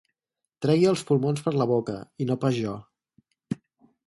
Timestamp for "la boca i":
1.57-2.27